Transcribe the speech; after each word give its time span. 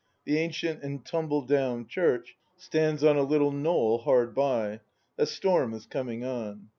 The 0.25 0.39
ancient 0.39 0.81
and 0.81 1.05
tumble 1.05 1.43
down 1.43 1.85
church 1.85 2.35
stands 2.57 3.03
on 3.03 3.17
a 3.17 3.21
little 3.21 3.51
knoll 3.51 3.99
hard 3.99 4.33
by. 4.33 4.79
A 5.19 5.27
storm, 5.27 5.75
is 5.75 5.85
coming 5.85 6.25
on. 6.25 6.69